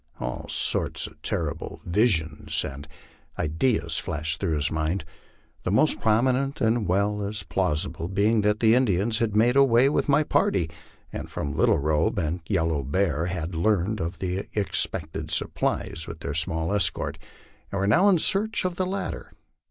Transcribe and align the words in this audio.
All 0.19 0.47
sorts 0.49 1.05
of 1.05 1.21
terrible 1.21 1.79
visions 1.85 2.65
and 2.65 2.87
ideas 3.37 3.99
flashed 3.99 4.39
through 4.39 4.55
his 4.55 4.71
mind; 4.71 5.05
the 5.61 5.69
most 5.69 6.01
prominent 6.01 6.59
as 6.59 6.75
well 6.79 7.21
as 7.21 7.43
plausible 7.43 8.07
being 8.07 8.41
that 8.41 8.61
the 8.61 8.73
Indians 8.73 9.19
had 9.19 9.35
made 9.35 9.55
away 9.55 9.89
with 9.89 10.09
my 10.09 10.23
party, 10.23 10.71
and 11.13 11.29
from 11.29 11.55
Little 11.55 11.77
Robe 11.77 12.17
and 12.17 12.41
Yellow 12.47 12.81
Bear 12.83 13.27
had 13.27 13.53
learned 13.53 13.99
of 13.99 14.17
the 14.17 14.47
expected 14.55 15.29
supplies, 15.29 16.07
with 16.07 16.21
their 16.21 16.33
small 16.33 16.73
escort, 16.73 17.19
and 17.71 17.79
were 17.79 17.85
now 17.85 18.09
in 18.09 18.17
search 18.17 18.65
of 18.65 18.77
the 18.77 18.87
lat 18.87 19.13
ter. 19.13 19.31